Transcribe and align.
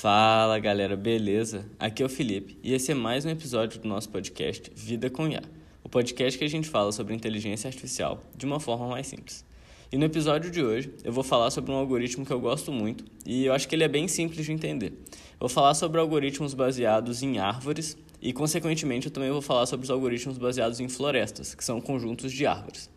Fala 0.00 0.58
galera, 0.58 0.96
beleza? 0.96 1.66
Aqui 1.78 2.02
é 2.02 2.06
o 2.06 2.08
Felipe 2.08 2.56
e 2.62 2.72
esse 2.72 2.90
é 2.90 2.94
mais 2.94 3.26
um 3.26 3.28
episódio 3.28 3.78
do 3.78 3.86
nosso 3.86 4.08
podcast 4.08 4.72
Vida 4.74 5.10
com 5.10 5.28
IA, 5.28 5.42
o 5.84 5.90
podcast 5.90 6.38
que 6.38 6.44
a 6.46 6.48
gente 6.48 6.70
fala 6.70 6.90
sobre 6.90 7.12
inteligência 7.12 7.68
artificial 7.68 8.18
de 8.34 8.46
uma 8.46 8.58
forma 8.58 8.88
mais 8.88 9.06
simples. 9.06 9.44
E 9.92 9.98
no 9.98 10.06
episódio 10.06 10.50
de 10.50 10.62
hoje 10.62 10.90
eu 11.04 11.12
vou 11.12 11.22
falar 11.22 11.50
sobre 11.50 11.70
um 11.70 11.74
algoritmo 11.74 12.24
que 12.24 12.32
eu 12.32 12.40
gosto 12.40 12.72
muito 12.72 13.04
e 13.26 13.44
eu 13.44 13.52
acho 13.52 13.68
que 13.68 13.74
ele 13.74 13.84
é 13.84 13.88
bem 13.88 14.08
simples 14.08 14.46
de 14.46 14.52
entender. 14.52 14.94
Eu 15.32 15.40
vou 15.40 15.50
falar 15.50 15.74
sobre 15.74 16.00
algoritmos 16.00 16.54
baseados 16.54 17.22
em 17.22 17.38
árvores 17.38 17.94
e, 18.22 18.32
consequentemente, 18.32 19.08
eu 19.08 19.12
também 19.12 19.30
vou 19.30 19.42
falar 19.42 19.66
sobre 19.66 19.84
os 19.84 19.90
algoritmos 19.90 20.38
baseados 20.38 20.80
em 20.80 20.88
florestas, 20.88 21.54
que 21.54 21.62
são 21.62 21.78
conjuntos 21.78 22.32
de 22.32 22.46
árvores. 22.46 22.88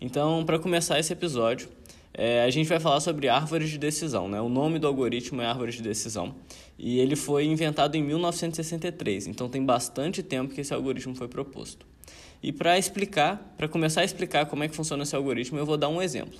Então, 0.00 0.44
para 0.44 0.60
começar 0.60 1.00
esse 1.00 1.12
episódio, 1.12 1.68
é, 2.16 2.44
a 2.44 2.50
gente 2.50 2.68
vai 2.68 2.78
falar 2.78 3.00
sobre 3.00 3.28
árvores 3.28 3.68
de 3.68 3.76
decisão. 3.76 4.28
Né? 4.28 4.40
O 4.40 4.48
nome 4.48 4.78
do 4.78 4.86
algoritmo 4.86 5.42
é 5.42 5.46
árvore 5.46 5.72
de 5.72 5.82
decisão 5.82 6.36
e 6.78 6.98
ele 7.00 7.16
foi 7.16 7.44
inventado 7.44 7.96
em 7.96 8.02
1963, 8.02 9.26
então 9.26 9.48
tem 9.48 9.64
bastante 9.64 10.22
tempo 10.22 10.54
que 10.54 10.60
esse 10.60 10.72
algoritmo 10.72 11.14
foi 11.14 11.28
proposto. 11.28 11.86
E 12.42 12.52
para 12.52 12.78
explicar, 12.78 13.54
para 13.56 13.66
começar 13.66 14.02
a 14.02 14.04
explicar 14.04 14.46
como 14.46 14.62
é 14.62 14.68
que 14.68 14.76
funciona 14.76 15.02
esse 15.02 15.16
algoritmo, 15.16 15.58
eu 15.58 15.66
vou 15.66 15.76
dar 15.76 15.88
um 15.88 16.00
exemplo. 16.00 16.38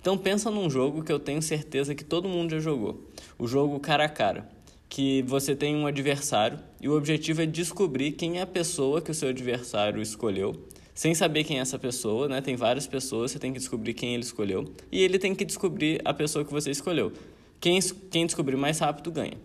Então 0.00 0.18
pensa 0.18 0.50
num 0.50 0.68
jogo 0.68 1.02
que 1.02 1.12
eu 1.12 1.18
tenho 1.18 1.40
certeza 1.40 1.94
que 1.94 2.04
todo 2.04 2.28
mundo 2.28 2.50
já 2.50 2.58
jogou, 2.58 3.08
o 3.38 3.46
jogo 3.46 3.78
cara 3.80 4.04
a 4.04 4.08
cara, 4.08 4.48
que 4.88 5.22
você 5.22 5.54
tem 5.54 5.74
um 5.74 5.86
adversário 5.86 6.58
e 6.80 6.88
o 6.88 6.96
objetivo 6.96 7.42
é 7.42 7.46
descobrir 7.46 8.12
quem 8.12 8.38
é 8.38 8.42
a 8.42 8.46
pessoa 8.46 9.00
que 9.00 9.10
o 9.10 9.14
seu 9.14 9.28
adversário 9.28 10.02
escolheu 10.02 10.68
sem 10.94 11.12
saber 11.14 11.42
quem 11.42 11.58
é 11.58 11.60
essa 11.60 11.78
pessoa, 11.78 12.28
né? 12.28 12.40
Tem 12.40 12.54
várias 12.54 12.86
pessoas, 12.86 13.32
você 13.32 13.38
tem 13.38 13.52
que 13.52 13.58
descobrir 13.58 13.94
quem 13.94 14.14
ele 14.14 14.22
escolheu. 14.22 14.72
E 14.92 15.02
ele 15.02 15.18
tem 15.18 15.34
que 15.34 15.44
descobrir 15.44 16.00
a 16.04 16.14
pessoa 16.14 16.44
que 16.44 16.52
você 16.52 16.70
escolheu. 16.70 17.12
Quem, 17.60 17.80
quem 18.10 18.26
descobrir 18.26 18.56
mais 18.56 18.78
rápido 18.78 19.10
ganha. 19.10 19.36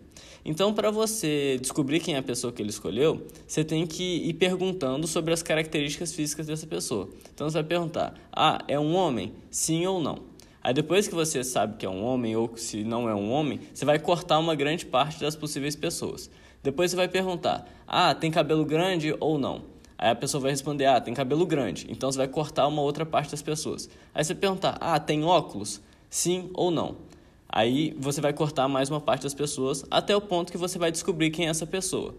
Então, 0.44 0.72
para 0.72 0.90
você 0.90 1.58
descobrir 1.60 2.00
quem 2.00 2.14
é 2.14 2.18
a 2.18 2.22
pessoa 2.22 2.52
que 2.52 2.62
ele 2.62 2.70
escolheu, 2.70 3.26
você 3.46 3.64
tem 3.64 3.86
que 3.86 4.28
ir 4.28 4.34
perguntando 4.34 5.06
sobre 5.06 5.34
as 5.34 5.42
características 5.42 6.14
físicas 6.14 6.46
dessa 6.46 6.66
pessoa. 6.66 7.10
Então, 7.34 7.48
você 7.48 7.54
vai 7.54 7.64
perguntar: 7.64 8.14
ah, 8.32 8.58
é 8.68 8.78
um 8.78 8.94
homem? 8.94 9.32
Sim 9.50 9.86
ou 9.86 10.00
não? 10.00 10.30
Aí, 10.62 10.72
depois 10.72 11.08
que 11.08 11.14
você 11.14 11.42
sabe 11.42 11.76
que 11.76 11.84
é 11.84 11.90
um 11.90 12.04
homem 12.04 12.36
ou 12.36 12.56
se 12.56 12.84
não 12.84 13.08
é 13.08 13.14
um 13.14 13.30
homem, 13.30 13.60
você 13.74 13.84
vai 13.84 13.98
cortar 13.98 14.38
uma 14.38 14.54
grande 14.54 14.86
parte 14.86 15.20
das 15.20 15.34
possíveis 15.34 15.74
pessoas. 15.74 16.30
Depois, 16.62 16.90
você 16.90 16.96
vai 16.96 17.08
perguntar: 17.08 17.66
ah, 17.86 18.14
tem 18.14 18.30
cabelo 18.30 18.64
grande 18.64 19.14
ou 19.18 19.38
não? 19.38 19.79
Aí 20.00 20.08
a 20.08 20.14
pessoa 20.14 20.40
vai 20.40 20.50
responder: 20.50 20.86
Ah, 20.86 20.98
tem 20.98 21.12
cabelo 21.12 21.44
grande. 21.44 21.86
Então 21.90 22.10
você 22.10 22.16
vai 22.16 22.26
cortar 22.26 22.66
uma 22.66 22.80
outra 22.80 23.04
parte 23.04 23.32
das 23.32 23.42
pessoas. 23.42 23.90
Aí 24.14 24.24
você 24.24 24.34
perguntar: 24.34 24.78
Ah, 24.80 24.98
tem 24.98 25.22
óculos? 25.22 25.82
Sim 26.08 26.48
ou 26.54 26.70
não? 26.70 26.96
Aí 27.46 27.94
você 27.98 28.18
vai 28.18 28.32
cortar 28.32 28.66
mais 28.66 28.88
uma 28.88 29.00
parte 29.00 29.24
das 29.24 29.34
pessoas 29.34 29.84
até 29.90 30.16
o 30.16 30.20
ponto 30.20 30.50
que 30.50 30.56
você 30.56 30.78
vai 30.78 30.90
descobrir 30.90 31.30
quem 31.30 31.46
é 31.46 31.50
essa 31.50 31.66
pessoa. 31.66 32.14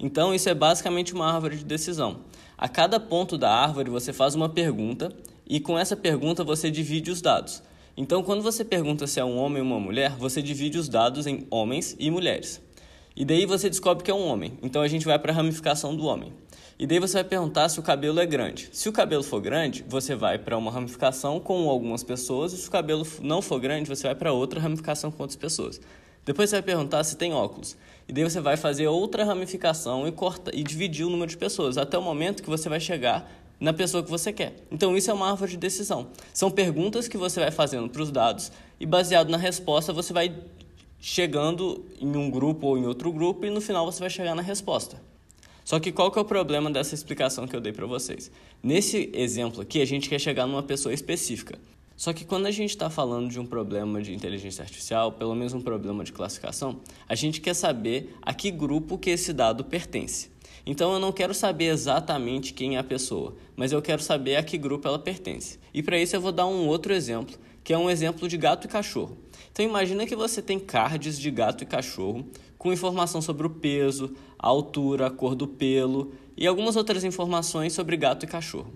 Então 0.00 0.34
isso 0.34 0.48
é 0.48 0.54
basicamente 0.54 1.14
uma 1.14 1.32
árvore 1.32 1.58
de 1.58 1.64
decisão. 1.64 2.22
A 2.58 2.68
cada 2.68 2.98
ponto 2.98 3.38
da 3.38 3.54
árvore 3.54 3.88
você 3.88 4.12
faz 4.12 4.34
uma 4.34 4.48
pergunta 4.48 5.14
e 5.46 5.60
com 5.60 5.78
essa 5.78 5.94
pergunta 5.94 6.42
você 6.42 6.72
divide 6.72 7.12
os 7.12 7.22
dados. 7.22 7.62
Então 7.96 8.24
quando 8.24 8.42
você 8.42 8.64
pergunta 8.64 9.06
se 9.06 9.20
é 9.20 9.24
um 9.24 9.36
homem 9.36 9.62
ou 9.62 9.68
uma 9.68 9.78
mulher, 9.78 10.16
você 10.16 10.42
divide 10.42 10.76
os 10.76 10.88
dados 10.88 11.26
em 11.28 11.46
homens 11.50 11.94
e 12.00 12.10
mulheres. 12.10 12.60
E 13.14 13.24
daí 13.24 13.46
você 13.46 13.68
descobre 13.68 14.02
que 14.02 14.10
é 14.10 14.14
um 14.14 14.26
homem. 14.26 14.58
Então 14.62 14.82
a 14.82 14.88
gente 14.88 15.04
vai 15.04 15.18
para 15.18 15.32
a 15.32 15.34
ramificação 15.34 15.94
do 15.94 16.06
homem. 16.06 16.32
E 16.78 16.86
daí 16.86 16.98
você 16.98 17.14
vai 17.14 17.24
perguntar 17.24 17.68
se 17.68 17.78
o 17.78 17.82
cabelo 17.82 18.18
é 18.18 18.26
grande. 18.26 18.68
Se 18.72 18.88
o 18.88 18.92
cabelo 18.92 19.22
for 19.22 19.40
grande, 19.40 19.84
você 19.88 20.16
vai 20.16 20.38
para 20.38 20.56
uma 20.56 20.70
ramificação 20.70 21.38
com 21.38 21.68
algumas 21.68 22.02
pessoas, 22.02 22.52
e 22.52 22.56
se 22.56 22.68
o 22.68 22.70
cabelo 22.70 23.06
não 23.20 23.42
for 23.42 23.60
grande, 23.60 23.88
você 23.88 24.04
vai 24.04 24.14
para 24.14 24.32
outra 24.32 24.58
ramificação 24.58 25.10
com 25.10 25.22
outras 25.22 25.36
pessoas. 25.36 25.80
Depois 26.24 26.50
você 26.50 26.56
vai 26.56 26.62
perguntar 26.62 27.04
se 27.04 27.16
tem 27.16 27.32
óculos. 27.32 27.76
E 28.08 28.12
daí 28.12 28.24
você 28.24 28.40
vai 28.40 28.56
fazer 28.56 28.86
outra 28.86 29.24
ramificação 29.24 30.08
e, 30.08 30.12
corta, 30.12 30.50
e 30.54 30.62
dividir 30.62 31.04
o 31.04 31.10
número 31.10 31.30
de 31.30 31.36
pessoas, 31.36 31.76
até 31.76 31.98
o 31.98 32.02
momento 32.02 32.42
que 32.42 32.48
você 32.48 32.68
vai 32.68 32.80
chegar 32.80 33.30
na 33.60 33.72
pessoa 33.72 34.02
que 34.02 34.10
você 34.10 34.32
quer. 34.32 34.56
Então 34.70 34.96
isso 34.96 35.10
é 35.10 35.14
uma 35.14 35.30
árvore 35.30 35.52
de 35.52 35.56
decisão. 35.56 36.08
São 36.34 36.50
perguntas 36.50 37.06
que 37.06 37.16
você 37.16 37.38
vai 37.38 37.50
fazendo 37.52 37.88
para 37.88 38.02
os 38.02 38.10
dados 38.10 38.50
e 38.80 38.86
baseado 38.86 39.28
na 39.28 39.38
resposta 39.38 39.92
você 39.92 40.12
vai 40.12 40.34
chegando 41.04 41.84
em 42.00 42.16
um 42.16 42.30
grupo 42.30 42.68
ou 42.68 42.78
em 42.78 42.86
outro 42.86 43.12
grupo 43.12 43.44
e 43.44 43.50
no 43.50 43.60
final 43.60 43.84
você 43.84 43.98
vai 43.98 44.08
chegar 44.08 44.36
na 44.36 44.40
resposta. 44.40 45.02
Só 45.64 45.80
que 45.80 45.90
qual 45.90 46.12
que 46.12 46.18
é 46.18 46.22
o 46.22 46.24
problema 46.24 46.70
dessa 46.70 46.94
explicação 46.94 47.46
que 47.46 47.56
eu 47.56 47.60
dei 47.60 47.72
para 47.72 47.86
vocês? 47.86 48.30
Nesse 48.62 49.10
exemplo 49.12 49.62
aqui, 49.62 49.82
a 49.82 49.84
gente 49.84 50.08
quer 50.08 50.20
chegar 50.20 50.46
numa 50.46 50.62
pessoa 50.62 50.94
específica. 50.94 51.58
Só 51.96 52.12
que 52.12 52.24
quando 52.24 52.46
a 52.46 52.52
gente 52.52 52.70
está 52.70 52.88
falando 52.88 53.28
de 53.28 53.40
um 53.40 53.44
problema 53.44 54.00
de 54.00 54.14
inteligência 54.14 54.62
artificial, 54.62 55.10
pelo 55.10 55.34
menos 55.34 55.52
um 55.52 55.60
problema 55.60 56.04
de 56.04 56.12
classificação, 56.12 56.78
a 57.08 57.16
gente 57.16 57.40
quer 57.40 57.54
saber 57.54 58.16
a 58.22 58.32
que 58.32 58.52
grupo 58.52 58.96
que 58.96 59.10
esse 59.10 59.32
dado 59.32 59.64
pertence. 59.64 60.30
Então 60.64 60.92
eu 60.92 61.00
não 61.00 61.10
quero 61.10 61.34
saber 61.34 61.64
exatamente 61.64 62.54
quem 62.54 62.76
é 62.76 62.78
a 62.78 62.84
pessoa, 62.84 63.34
mas 63.56 63.72
eu 63.72 63.82
quero 63.82 64.00
saber 64.00 64.36
a 64.36 64.42
que 64.42 64.56
grupo 64.56 64.86
ela 64.86 65.00
pertence. 65.00 65.58
E 65.74 65.82
para 65.82 65.98
isso 65.98 66.14
eu 66.14 66.20
vou 66.20 66.30
dar 66.30 66.46
um 66.46 66.68
outro 66.68 66.92
exemplo, 66.92 67.36
que 67.64 67.72
é 67.72 67.78
um 67.78 67.90
exemplo 67.90 68.28
de 68.28 68.36
gato 68.36 68.66
e 68.66 68.68
cachorro. 68.68 69.16
Então 69.50 69.64
imagina 69.64 70.06
que 70.06 70.16
você 70.16 70.40
tem 70.40 70.58
cards 70.58 71.18
de 71.18 71.30
gato 71.30 71.62
e 71.62 71.66
cachorro 71.66 72.26
com 72.58 72.72
informação 72.72 73.20
sobre 73.20 73.46
o 73.46 73.50
peso, 73.50 74.14
a 74.38 74.48
altura, 74.48 75.08
a 75.08 75.10
cor 75.10 75.34
do 75.34 75.46
pelo 75.46 76.12
e 76.36 76.46
algumas 76.46 76.76
outras 76.76 77.04
informações 77.04 77.72
sobre 77.72 77.96
gato 77.96 78.24
e 78.24 78.26
cachorro. 78.26 78.72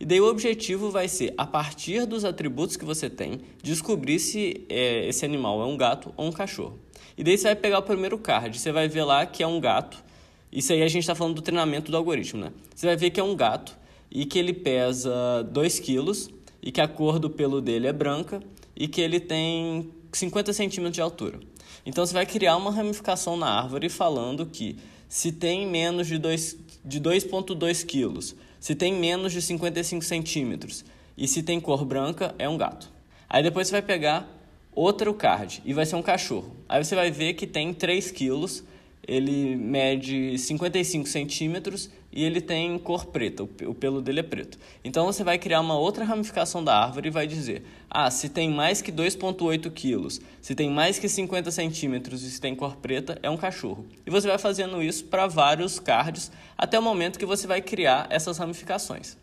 E 0.00 0.04
daí 0.04 0.20
o 0.20 0.28
objetivo 0.28 0.90
vai 0.90 1.08
ser, 1.08 1.34
a 1.36 1.46
partir 1.46 2.06
dos 2.06 2.24
atributos 2.24 2.76
que 2.76 2.84
você 2.84 3.10
tem, 3.10 3.40
descobrir 3.62 4.18
se 4.18 4.64
é, 4.68 5.08
esse 5.08 5.24
animal 5.24 5.60
é 5.62 5.66
um 5.66 5.76
gato 5.76 6.12
ou 6.16 6.26
um 6.26 6.32
cachorro. 6.32 6.78
E 7.16 7.24
daí 7.24 7.36
você 7.36 7.44
vai 7.44 7.56
pegar 7.56 7.80
o 7.80 7.82
primeiro 7.82 8.16
card, 8.16 8.58
você 8.58 8.70
vai 8.70 8.88
ver 8.88 9.02
lá 9.02 9.26
que 9.26 9.42
é 9.42 9.46
um 9.46 9.60
gato. 9.60 10.04
Isso 10.52 10.72
aí 10.72 10.82
a 10.82 10.88
gente 10.88 11.02
está 11.02 11.14
falando 11.14 11.34
do 11.34 11.42
treinamento 11.42 11.90
do 11.90 11.96
algoritmo, 11.96 12.40
né? 12.40 12.52
Você 12.74 12.86
vai 12.86 12.96
ver 12.96 13.10
que 13.10 13.18
é 13.18 13.24
um 13.24 13.34
gato 13.34 13.76
e 14.10 14.24
que 14.24 14.38
ele 14.38 14.52
pesa 14.52 15.42
2 15.50 15.80
quilos 15.80 16.30
e 16.68 16.70
que 16.70 16.82
a 16.82 16.86
cor 16.86 17.18
do 17.18 17.30
pelo 17.30 17.62
dele 17.62 17.86
é 17.86 17.92
branca 17.94 18.42
e 18.76 18.86
que 18.86 19.00
ele 19.00 19.18
tem 19.18 19.90
50 20.12 20.52
centímetros 20.52 20.96
de 20.96 21.00
altura. 21.00 21.40
Então 21.86 22.04
você 22.04 22.12
vai 22.12 22.26
criar 22.26 22.58
uma 22.58 22.70
ramificação 22.70 23.38
na 23.38 23.46
árvore 23.46 23.88
falando 23.88 24.44
que 24.44 24.76
se 25.08 25.32
tem 25.32 25.66
menos 25.66 26.06
de 26.06 26.16
2,2 26.18 26.58
de 26.84 27.00
2,2 27.00 27.86
quilos, 27.86 28.36
se 28.60 28.74
tem 28.74 28.92
menos 28.92 29.32
de 29.32 29.40
55 29.40 30.04
centímetros 30.04 30.84
e 31.16 31.26
se 31.26 31.42
tem 31.42 31.58
cor 31.58 31.86
branca, 31.86 32.34
é 32.38 32.46
um 32.46 32.58
gato. 32.58 32.92
Aí 33.30 33.42
depois 33.42 33.68
você 33.68 33.72
vai 33.72 33.82
pegar 33.82 34.28
outro 34.74 35.14
card 35.14 35.62
e 35.64 35.72
vai 35.72 35.86
ser 35.86 35.96
um 35.96 36.02
cachorro. 36.02 36.54
Aí 36.68 36.84
você 36.84 36.94
vai 36.94 37.10
ver 37.10 37.32
que 37.32 37.46
tem 37.46 37.72
3 37.72 38.10
quilos 38.10 38.62
ele 39.08 39.56
mede 39.56 40.36
55 40.36 41.08
centímetros 41.08 41.90
e 42.18 42.24
ele 42.24 42.40
tem 42.40 42.76
cor 42.80 43.06
preta, 43.06 43.44
o 43.44 43.72
pelo 43.72 44.02
dele 44.02 44.18
é 44.18 44.22
preto. 44.24 44.58
Então 44.82 45.06
você 45.06 45.22
vai 45.22 45.38
criar 45.38 45.60
uma 45.60 45.78
outra 45.78 46.04
ramificação 46.04 46.64
da 46.64 46.76
árvore 46.76 47.06
e 47.06 47.12
vai 47.12 47.28
dizer: 47.28 47.62
ah, 47.88 48.10
se 48.10 48.28
tem 48.28 48.50
mais 48.50 48.82
que 48.82 48.90
2,8 48.90 49.70
quilos, 49.70 50.20
se 50.42 50.52
tem 50.52 50.68
mais 50.68 50.98
que 50.98 51.08
50 51.08 51.48
centímetros 51.52 52.24
e 52.24 52.30
se 52.32 52.40
tem 52.40 52.56
cor 52.56 52.74
preta, 52.74 53.20
é 53.22 53.30
um 53.30 53.36
cachorro. 53.36 53.86
E 54.04 54.10
você 54.10 54.26
vai 54.26 54.36
fazendo 54.36 54.82
isso 54.82 55.04
para 55.04 55.28
vários 55.28 55.78
cards 55.78 56.32
até 56.56 56.76
o 56.76 56.82
momento 56.82 57.20
que 57.20 57.24
você 57.24 57.46
vai 57.46 57.62
criar 57.62 58.08
essas 58.10 58.36
ramificações. 58.36 59.16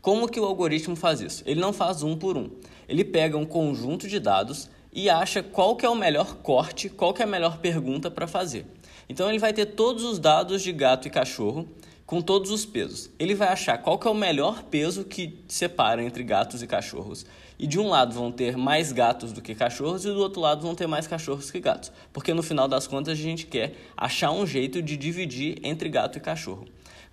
Como 0.00 0.28
que 0.28 0.38
o 0.38 0.44
algoritmo 0.44 0.94
faz 0.94 1.20
isso? 1.20 1.42
Ele 1.44 1.60
não 1.60 1.72
faz 1.72 2.04
um 2.04 2.16
por 2.16 2.36
um. 2.36 2.48
Ele 2.88 3.02
pega 3.02 3.36
um 3.36 3.44
conjunto 3.44 4.06
de 4.06 4.20
dados 4.20 4.70
e 4.92 5.10
acha 5.10 5.42
qual 5.42 5.74
que 5.74 5.84
é 5.84 5.88
o 5.88 5.96
melhor 5.96 6.36
corte, 6.36 6.88
qual 6.88 7.12
que 7.12 7.22
é 7.22 7.24
a 7.24 7.28
melhor 7.28 7.58
pergunta 7.58 8.08
para 8.08 8.28
fazer. 8.28 8.66
Então 9.12 9.28
ele 9.28 9.38
vai 9.38 9.52
ter 9.52 9.66
todos 9.66 10.04
os 10.04 10.18
dados 10.18 10.62
de 10.62 10.72
gato 10.72 11.06
e 11.06 11.10
cachorro 11.10 11.68
com 12.06 12.22
todos 12.22 12.50
os 12.50 12.64
pesos. 12.64 13.10
Ele 13.18 13.34
vai 13.34 13.48
achar 13.48 13.76
qual 13.76 14.00
é 14.02 14.08
o 14.08 14.14
melhor 14.14 14.62
peso 14.62 15.04
que 15.04 15.38
separa 15.46 16.02
entre 16.02 16.24
gatos 16.24 16.62
e 16.62 16.66
cachorros. 16.66 17.26
E 17.58 17.66
de 17.66 17.78
um 17.78 17.90
lado 17.90 18.14
vão 18.14 18.32
ter 18.32 18.56
mais 18.56 18.90
gatos 18.90 19.30
do 19.30 19.42
que 19.42 19.54
cachorros 19.54 20.06
e 20.06 20.08
do 20.08 20.18
outro 20.18 20.40
lado 20.40 20.62
vão 20.62 20.74
ter 20.74 20.86
mais 20.86 21.06
cachorros 21.06 21.50
que 21.50 21.60
gatos. 21.60 21.92
Porque 22.10 22.32
no 22.32 22.42
final 22.42 22.66
das 22.66 22.86
contas 22.86 23.12
a 23.12 23.22
gente 23.22 23.44
quer 23.44 23.74
achar 23.94 24.30
um 24.32 24.46
jeito 24.46 24.80
de 24.80 24.96
dividir 24.96 25.58
entre 25.62 25.90
gato 25.90 26.16
e 26.16 26.20
cachorro. 26.20 26.64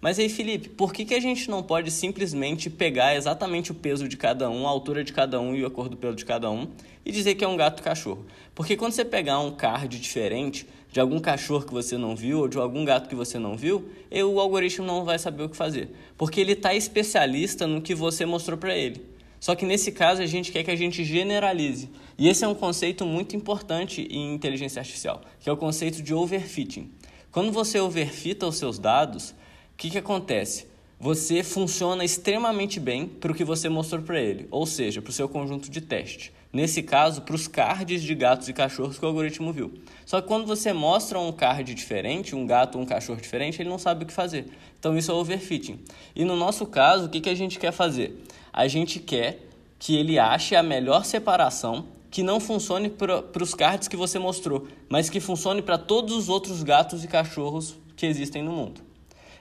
Mas 0.02 0.18
aí, 0.18 0.30
Felipe, 0.30 0.70
por 0.70 0.94
que, 0.94 1.04
que 1.04 1.14
a 1.14 1.20
gente 1.20 1.50
não 1.50 1.62
pode 1.62 1.92
simplesmente 1.92 2.70
pegar 2.70 3.16
exatamente 3.16 3.72
o 3.72 3.76
peso 3.76 4.08
de 4.08 4.16
cada 4.16 4.50
um, 4.50 4.66
a 4.66 4.70
altura 4.70 5.04
de 5.04 5.12
cada 5.12 5.42
um 5.42 5.54
e 5.54 5.66
a 5.66 5.70
cor 5.70 5.90
do 5.90 5.98
pelo 5.98 6.16
de 6.16 6.24
cada 6.24 6.50
um 6.50 6.70
e 7.06 7.12
dizer 7.12 7.36
que 7.36 7.44
é 7.44 7.48
um 7.48 7.58
gato 7.58 7.84
cachorro? 7.84 8.26
Porque 8.56 8.78
quando 8.78 8.94
você 8.94 9.04
pegar 9.04 9.40
um 9.40 9.52
card 9.52 10.00
diferente 10.00 10.66
de 10.92 11.02
algum 11.02 11.20
cachorro 11.20 11.66
que 11.66 11.74
você 11.74 11.98
não 11.98 12.16
viu 12.16 12.40
ou 12.40 12.48
de 12.48 12.58
algum 12.58 12.86
gato 12.86 13.10
que 13.10 13.16
você 13.16 13.38
não 13.38 13.58
viu, 13.58 13.90
o 14.12 14.40
algoritmo 14.40 14.86
não 14.86 15.04
vai 15.04 15.20
saber 15.20 15.44
o 15.44 15.50
que 15.50 15.58
fazer. 15.58 15.90
Porque 16.18 16.40
ele 16.40 16.54
está 16.54 16.74
especialista 16.74 17.68
no 17.68 17.82
que 17.82 17.94
você 17.94 18.26
mostrou 18.26 18.58
para 18.58 18.76
ele. 18.76 19.06
Só 19.40 19.54
que 19.54 19.66
nesse 19.66 19.92
caso 19.92 20.22
a 20.22 20.26
gente 20.26 20.52
quer 20.52 20.64
que 20.64 20.72
a 20.72 20.76
gente 20.76 21.04
generalize. 21.04 21.90
E 22.18 22.28
esse 22.28 22.44
é 22.44 22.48
um 22.48 22.56
conceito 22.56 23.06
muito 23.06 23.36
importante 23.36 24.02
em 24.10 24.34
inteligência 24.34 24.80
artificial, 24.80 25.22
que 25.40 25.50
é 25.50 25.52
o 25.52 25.58
conceito 25.58 26.02
de 26.02 26.14
overfitting. 26.14 26.92
Quando 27.32 27.52
você 27.52 27.80
overfita 27.80 28.48
os 28.48 28.58
seus 28.58 28.80
dados, 28.80 29.36
que, 29.80 29.90
que 29.90 29.98
acontece? 29.98 30.70
você 31.00 31.44
funciona 31.44 32.04
extremamente 32.04 32.78
bem 32.78 33.08
para 33.08 33.32
o 33.32 33.36
que 33.36 33.46
você 33.46 33.70
mostrou 33.70 34.02
para 34.02 34.20
ele, 34.20 34.48
ou 34.52 34.66
seja, 34.66 35.02
para 35.02 35.12
o 35.12 35.14
seu 35.14 35.30
conjunto 35.30 35.70
de 35.70 35.80
teste. 35.80 36.34
Nesse 36.52 36.84
caso, 36.84 37.22
para 37.22 37.36
os 37.36 37.48
cards 37.48 38.04
de 38.04 38.14
gatos 38.14 38.50
e 38.50 38.54
cachorros 38.54 38.98
que 38.98 39.06
o 39.06 39.08
algoritmo 39.08 39.54
viu. 39.54 39.72
Só 40.06 40.20
que 40.20 40.28
quando 40.28 40.46
você 40.46 40.74
mostra 40.74 41.18
um 41.18 41.32
card 41.32 41.74
diferente, 41.74 42.36
um 42.36 42.46
gato 42.46 42.76
ou 42.76 42.82
um 42.82 42.86
cachorro 42.86 43.22
diferente, 43.22 43.62
ele 43.62 43.70
não 43.70 43.78
sabe 43.78 44.04
o 44.04 44.08
que 44.08 44.12
fazer. 44.12 44.48
Então 44.78 44.98
isso 44.98 45.12
é 45.12 45.14
overfitting. 45.14 45.80
E 46.14 46.26
no 46.26 46.36
nosso 46.36 46.66
caso, 46.66 47.06
o 47.06 47.10
que, 47.10 47.22
que 47.22 47.30
a 47.30 47.36
gente 47.36 47.60
quer 47.60 47.72
fazer? 47.72 48.22
A 48.52 48.68
gente 48.68 49.00
quer 49.00 49.48
que 49.78 49.96
ele 49.96 50.20
ache 50.20 50.56
a 50.56 50.64
melhor 50.64 51.06
separação 51.06 51.86
que 52.12 52.24
não 52.24 52.40
funcione 52.40 52.90
para 52.90 53.24
os 53.42 53.54
cards 53.54 53.88
que 53.88 53.96
você 53.96 54.20
mostrou, 54.20 54.68
mas 54.90 55.10
que 55.10 55.20
funcione 55.22 55.62
para 55.62 55.78
todos 55.78 56.14
os 56.16 56.28
outros 56.28 56.64
gatos 56.64 57.06
e 57.06 57.08
cachorros 57.08 57.78
que 57.96 58.08
existem 58.08 58.42
no 58.42 58.52
mundo. 58.52 58.89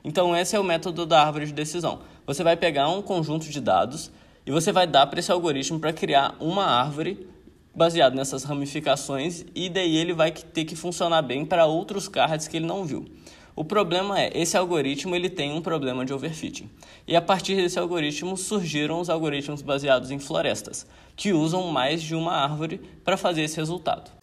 Então, 0.09 0.35
esse 0.35 0.57
é 0.57 0.59
o 0.59 0.65
método 0.65 1.05
da 1.05 1.23
árvore 1.23 1.45
de 1.45 1.53
decisão. 1.53 1.99
Você 2.27 2.43
vai 2.43 2.57
pegar 2.57 2.89
um 2.89 3.03
conjunto 3.03 3.47
de 3.47 3.61
dados 3.61 4.11
e 4.47 4.51
você 4.51 4.73
vai 4.73 4.87
dar 4.87 5.07
para 5.07 5.21
esse 5.21 5.31
algoritmo 5.31 5.79
para 5.79 5.93
criar 5.93 6.35
uma 6.41 6.65
árvore 6.65 7.29
baseado 7.75 8.15
nessas 8.15 8.43
ramificações 8.43 9.45
e 9.55 9.69
daí 9.69 9.95
ele 9.99 10.15
vai 10.15 10.33
ter 10.33 10.65
que 10.65 10.75
funcionar 10.75 11.21
bem 11.21 11.45
para 11.45 11.67
outros 11.67 12.09
cards 12.09 12.49
que 12.49 12.57
ele 12.57 12.65
não 12.65 12.87
viu. 12.87 13.05
O 13.55 13.63
problema 13.63 14.19
é, 14.19 14.31
esse 14.35 14.57
algoritmo 14.57 15.15
ele 15.15 15.29
tem 15.29 15.53
um 15.53 15.61
problema 15.61 16.07
de 16.07 16.15
overfitting. 16.15 16.71
E 17.07 17.15
a 17.15 17.21
partir 17.21 17.57
desse 17.57 17.79
algoritmo 17.79 18.35
surgiram 18.35 19.01
os 19.01 19.11
algoritmos 19.11 19.61
baseados 19.61 20.11
em 20.11 20.19
florestas, 20.19 20.87
que 21.17 21.35
usam 21.35 21.67
mais 21.67 22.01
de 22.03 22.15
uma 22.15 22.33
árvore 22.33 22.81
para 23.05 23.19
fazer 23.19 23.43
esse 23.43 23.59
resultado. 23.59 24.18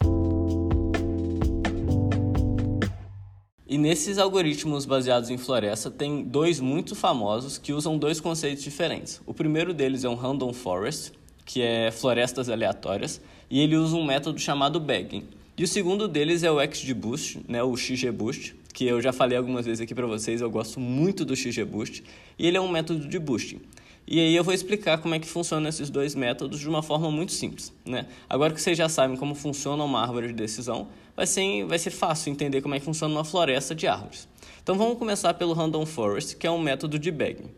E 3.68 3.76
nesses 3.76 4.16
algoritmos 4.16 4.86
baseados 4.86 5.28
em 5.28 5.36
floresta, 5.36 5.90
tem 5.90 6.22
dois 6.22 6.60
muito 6.60 6.94
famosos 6.94 7.58
que 7.58 7.72
usam 7.72 7.98
dois 7.98 8.20
conceitos 8.20 8.62
diferentes. 8.62 9.20
O 9.26 9.34
primeiro 9.34 9.74
deles 9.74 10.04
é 10.04 10.08
um 10.08 10.14
Random 10.14 10.52
Forest, 10.52 11.12
que 11.44 11.60
é 11.60 11.90
florestas 11.90 12.48
aleatórias, 12.48 13.20
e 13.50 13.58
ele 13.60 13.74
usa 13.74 13.96
um 13.96 14.04
método 14.04 14.38
chamado 14.38 14.78
bagging. 14.78 15.24
E 15.58 15.64
o 15.64 15.66
segundo 15.66 16.06
deles 16.06 16.44
é 16.44 16.50
o 16.50 16.60
XGBoost, 16.60 17.40
né, 17.48 17.60
o 17.60 17.76
XGBoost, 17.76 18.54
que 18.72 18.84
eu 18.84 19.02
já 19.02 19.12
falei 19.12 19.36
algumas 19.36 19.66
vezes 19.66 19.80
aqui 19.80 19.96
para 19.96 20.06
vocês, 20.06 20.40
eu 20.40 20.50
gosto 20.50 20.78
muito 20.78 21.24
do 21.24 21.34
XGBoost, 21.34 22.04
e 22.38 22.46
ele 22.46 22.56
é 22.56 22.60
um 22.60 22.68
método 22.68 23.08
de 23.08 23.18
boosting. 23.18 23.60
E 24.08 24.20
aí 24.20 24.36
eu 24.36 24.44
vou 24.44 24.54
explicar 24.54 24.98
como 24.98 25.16
é 25.16 25.18
que 25.18 25.26
funcionam 25.26 25.68
esses 25.68 25.90
dois 25.90 26.14
métodos 26.14 26.60
de 26.60 26.68
uma 26.68 26.80
forma 26.80 27.10
muito 27.10 27.32
simples. 27.32 27.72
Né? 27.84 28.06
Agora 28.30 28.54
que 28.54 28.62
vocês 28.62 28.78
já 28.78 28.88
sabem 28.88 29.16
como 29.16 29.34
funciona 29.34 29.82
uma 29.82 30.00
árvore 30.00 30.28
de 30.28 30.34
decisão, 30.34 30.86
vai 31.16 31.26
ser, 31.26 31.64
vai 31.64 31.78
ser 31.78 31.90
fácil 31.90 32.30
entender 32.30 32.60
como 32.60 32.74
é 32.74 32.78
que 32.78 32.84
funciona 32.84 33.12
uma 33.12 33.24
floresta 33.24 33.74
de 33.74 33.88
árvores. 33.88 34.28
Então 34.62 34.78
vamos 34.78 34.96
começar 34.96 35.34
pelo 35.34 35.52
Random 35.52 35.84
Forest, 35.84 36.36
que 36.36 36.46
é 36.46 36.50
um 36.50 36.58
método 36.58 37.00
de 37.00 37.10
bagging. 37.10 37.50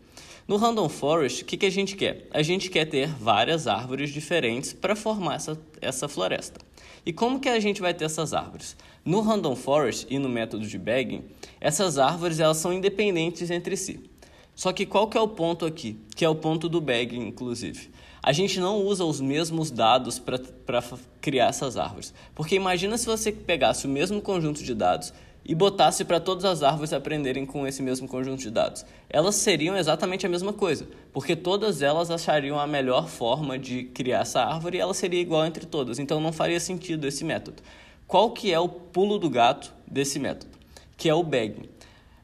No 0.47 0.57
Random 0.57 0.89
Forest, 0.89 1.43
o 1.43 1.45
que, 1.45 1.57
que 1.57 1.67
a 1.67 1.71
gente 1.71 1.95
quer? 1.95 2.27
A 2.33 2.41
gente 2.41 2.71
quer 2.71 2.85
ter 2.85 3.07
várias 3.07 3.67
árvores 3.67 4.09
diferentes 4.09 4.73
para 4.73 4.95
formar 4.95 5.35
essa, 5.35 5.59
essa 5.79 6.07
floresta. 6.07 6.59
E 7.05 7.13
como 7.13 7.39
que 7.39 7.47
a 7.47 7.59
gente 7.59 7.79
vai 7.79 7.93
ter 7.93 8.05
essas 8.05 8.33
árvores? 8.33 8.75
No 9.05 9.21
Random 9.21 9.55
Forest 9.55 10.07
e 10.09 10.17
no 10.17 10.27
método 10.27 10.65
de 10.65 10.79
bagging, 10.79 11.23
essas 11.61 11.99
árvores 11.99 12.39
elas 12.39 12.57
são 12.57 12.73
independentes 12.73 13.51
entre 13.51 13.77
si. 13.77 13.99
Só 14.59 14.73
que 14.73 14.85
qual 14.85 15.07
que 15.07 15.17
é 15.17 15.21
o 15.21 15.27
ponto 15.29 15.65
aqui? 15.65 15.97
Que 16.13 16.25
é 16.25 16.27
o 16.27 16.35
ponto 16.35 16.67
do 16.67 16.81
bagging, 16.81 17.25
inclusive. 17.25 17.89
A 18.21 18.33
gente 18.33 18.59
não 18.59 18.83
usa 18.83 19.05
os 19.05 19.21
mesmos 19.21 19.71
dados 19.71 20.19
para 20.19 20.83
criar 21.21 21.47
essas 21.47 21.77
árvores. 21.77 22.13
Porque 22.35 22.55
imagina 22.55 22.97
se 22.97 23.05
você 23.05 23.31
pegasse 23.31 23.85
o 23.85 23.89
mesmo 23.89 24.21
conjunto 24.21 24.61
de 24.61 24.75
dados 24.75 25.13
e 25.45 25.55
botasse 25.55 26.03
para 26.03 26.19
todas 26.19 26.43
as 26.43 26.61
árvores 26.61 26.91
aprenderem 26.91 27.45
com 27.45 27.65
esse 27.65 27.81
mesmo 27.81 28.05
conjunto 28.05 28.41
de 28.41 28.51
dados. 28.51 28.85
Elas 29.09 29.35
seriam 29.35 29.77
exatamente 29.77 30.25
a 30.25 30.29
mesma 30.29 30.51
coisa, 30.51 30.89
porque 31.13 31.37
todas 31.37 31.81
elas 31.81 32.11
achariam 32.11 32.59
a 32.59 32.67
melhor 32.67 33.07
forma 33.07 33.57
de 33.57 33.85
criar 33.85 34.23
essa 34.23 34.41
árvore 34.41 34.77
e 34.77 34.81
ela 34.81 34.93
seria 34.93 35.21
igual 35.21 35.45
entre 35.45 35.65
todas. 35.65 35.99
Então 35.99 36.19
não 36.19 36.33
faria 36.33 36.59
sentido 36.59 37.07
esse 37.07 37.23
método. 37.23 37.63
Qual 38.05 38.31
que 38.31 38.51
é 38.51 38.59
o 38.59 38.67
pulo 38.67 39.17
do 39.17 39.29
gato 39.29 39.73
desse 39.87 40.19
método? 40.19 40.51
Que 40.97 41.07
é 41.07 41.13
o 41.13 41.23
bagging. 41.23 41.69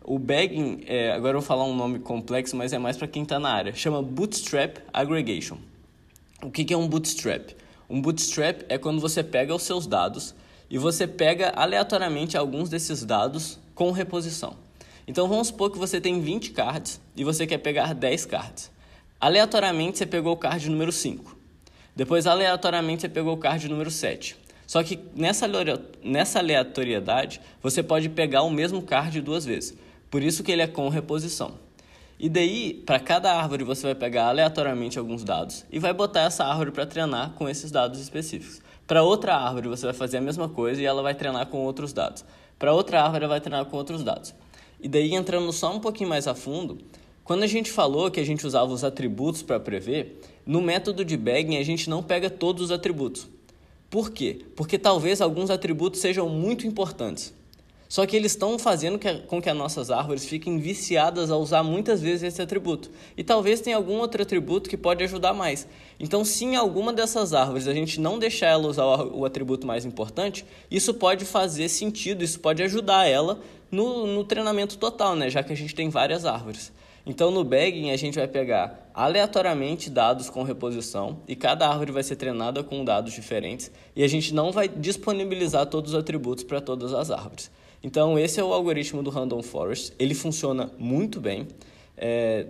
O 0.08 0.20
bagging, 0.20 0.84
é, 0.86 1.12
agora 1.14 1.36
eu 1.36 1.42
vou 1.42 1.48
falar 1.48 1.64
um 1.64 1.76
nome 1.76 1.98
complexo, 1.98 2.56
mas 2.56 2.72
é 2.72 2.78
mais 2.78 2.96
para 2.96 3.08
quem 3.08 3.24
está 3.24 3.40
na 3.40 3.50
área. 3.50 3.74
Chama 3.74 4.04
Bootstrap 4.04 4.78
Aggregation. 4.94 5.58
O 6.44 6.52
que, 6.52 6.64
que 6.64 6.76
é 6.76 6.78
um 6.78 6.88
bootstrap? 6.88 7.56
Um 7.90 8.00
bootstrap 8.00 8.62
é 8.70 8.78
quando 8.78 9.02
você 9.02 9.24
pega 9.24 9.56
os 9.56 9.64
seus 9.64 9.88
dados 9.88 10.36
e 10.70 10.78
você 10.78 11.08
pega 11.08 11.52
aleatoriamente 11.56 12.38
alguns 12.38 12.70
desses 12.70 13.04
dados 13.04 13.58
com 13.74 13.90
reposição. 13.90 14.56
Então 15.08 15.28
vamos 15.28 15.48
supor 15.48 15.72
que 15.72 15.80
você 15.80 16.00
tem 16.00 16.22
20 16.22 16.52
cards 16.52 17.02
e 17.16 17.24
você 17.24 17.48
quer 17.48 17.58
pegar 17.58 17.96
10 17.96 18.28
cards. 18.28 18.70
Aleatoriamente 19.20 19.98
você 19.98 20.06
pegou 20.06 20.34
o 20.34 20.38
card 20.38 20.70
número 20.70 20.92
5. 20.92 21.36
Depois 21.96 22.28
aleatoriamente 22.28 23.02
você 23.02 23.10
pegou 23.10 23.34
o 23.34 23.38
card 23.38 23.68
número 23.68 23.90
7. 23.90 24.38
Só 24.68 24.84
que 24.84 25.00
nessa, 25.16 25.48
aleatoriedade 26.38 27.42
você 27.60 27.82
pode 27.82 28.10
pegar 28.10 28.44
o 28.44 28.52
mesmo 28.52 28.84
card 28.84 29.20
duas 29.20 29.46
vezes. 29.46 29.76
Por 30.10 30.24
isso 30.24 30.44
que 30.44 30.52
ele 30.52 30.62
é 30.62 30.68
com 30.68 30.88
reposição. 30.90 31.56
E 32.18 32.30
daí, 32.30 32.74
para 32.86 33.00
cada 33.00 33.34
árvore 33.34 33.64
você 33.64 33.88
vai 33.88 33.96
pegar 33.96 34.28
aleatoriamente 34.28 34.98
alguns 34.98 35.24
dados 35.24 35.66
e 35.70 35.80
vai 35.80 35.94
botar 35.94 36.22
essa 36.22 36.46
árvore 36.46 36.72
para 36.72 36.86
treinar 36.86 37.32
com 37.32 37.50
esses 37.50 37.72
dados 37.72 38.00
específicos. 38.00 38.62
Para 38.88 39.04
outra 39.04 39.36
árvore, 39.36 39.68
você 39.68 39.86
vai 39.86 39.94
fazer 39.94 40.18
a 40.18 40.22
mesma 40.22 40.48
coisa 40.48 40.82
e 40.82 40.86
ela 40.86 41.02
vai 41.02 41.14
treinar 41.14 41.48
com 41.48 41.58
outros 41.66 41.92
dados. 41.92 42.24
Para 42.58 42.74
outra 42.74 43.02
árvore, 43.02 43.26
ela 43.26 43.34
vai 43.34 43.42
treinar 43.42 43.66
com 43.66 43.76
outros 43.76 44.04
dados. 44.04 44.34
E 44.80 44.88
daí, 44.88 45.14
entrando 45.14 45.52
só 45.52 45.76
um 45.76 45.80
pouquinho 45.80 46.10
mais 46.10 46.28
a 46.28 46.36
fundo, 46.36 46.78
quando 47.24 47.44
a 47.44 47.48
gente 47.48 47.72
falou 47.72 48.12
que 48.12 48.20
a 48.20 48.26
gente 48.26 48.46
usava 48.46 48.72
os 48.72 48.84
atributos 48.84 49.42
para 49.42 49.60
prever, 49.60 50.22
no 50.46 50.62
método 50.62 51.04
de 51.04 51.18
bagging 51.18 51.58
a 51.58 51.64
gente 51.64 51.90
não 51.90 52.04
pega 52.04 52.30
todos 52.30 52.66
os 52.66 52.72
atributos. 52.72 53.28
Por 53.90 54.12
quê? 54.12 54.46
Porque 54.56 54.78
talvez 54.78 55.22
alguns 55.22 55.50
atributos 55.50 56.00
sejam 56.00 56.30
muito 56.30 56.68
importantes. 56.68 57.34
Só 57.96 58.06
que 58.06 58.14
eles 58.14 58.34
estão 58.34 58.60
fazendo 58.60 59.00
que, 59.00 59.10
com 59.20 59.42
que 59.42 59.50
as 59.50 59.56
nossas 59.56 59.90
árvores 59.90 60.26
fiquem 60.26 60.58
viciadas 60.58 61.32
a 61.32 61.38
usar 61.38 61.64
muitas 61.64 62.02
vezes 62.02 62.24
esse 62.24 62.42
atributo. 62.42 62.92
E 63.16 63.24
talvez 63.24 63.62
tenha 63.62 63.78
algum 63.78 64.00
outro 64.00 64.22
atributo 64.22 64.70
que 64.70 64.76
pode 64.76 65.02
ajudar 65.06 65.34
mais. 65.34 65.66
Então, 65.98 66.26
se 66.26 66.44
em 66.44 66.58
alguma 66.58 66.92
dessas 66.92 67.34
árvores 67.34 67.70
a 67.70 67.74
gente 67.74 68.02
não 68.02 68.20
deixar 68.20 68.48
ela 68.48 68.68
usar 68.68 68.84
o 68.84 69.24
atributo 69.24 69.66
mais 69.66 69.86
importante, 69.86 70.46
isso 70.70 70.94
pode 70.94 71.24
fazer 71.24 71.70
sentido, 71.70 72.22
isso 72.22 72.38
pode 72.42 72.62
ajudar 72.64 73.08
ela 73.08 73.40
no, 73.72 74.06
no 74.06 74.26
treinamento 74.26 74.78
total, 74.78 75.16
né? 75.16 75.30
já 75.30 75.42
que 75.42 75.54
a 75.54 75.56
gente 75.56 75.74
tem 75.74 75.88
várias 75.88 76.26
árvores. 76.26 76.74
Então, 77.06 77.32
no 77.32 77.46
bagging, 77.46 77.92
a 77.92 77.96
gente 77.96 78.16
vai 78.16 78.28
pegar 78.28 78.90
aleatoriamente 78.94 79.90
dados 79.90 80.30
com 80.30 80.44
reposição 80.44 81.20
e 81.30 81.34
cada 81.34 81.66
árvore 81.66 81.94
vai 81.94 82.04
ser 82.04 82.18
treinada 82.18 82.62
com 82.62 82.84
dados 82.84 83.14
diferentes 83.14 83.72
e 83.96 84.04
a 84.04 84.08
gente 84.10 84.34
não 84.34 84.52
vai 84.52 84.68
disponibilizar 84.68 85.66
todos 85.68 85.94
os 85.94 85.98
atributos 85.98 86.44
para 86.44 86.60
todas 86.60 86.94
as 86.94 87.10
árvores. 87.10 87.50
Então, 87.86 88.18
esse 88.18 88.40
é 88.40 88.44
o 88.44 88.52
algoritmo 88.52 89.04
do 89.04 89.12
Random 89.12 89.44
Forest. 89.44 89.94
Ele 90.00 90.16
funciona 90.16 90.72
muito 90.76 91.22
bem, 91.22 91.48
é, 91.96 92.48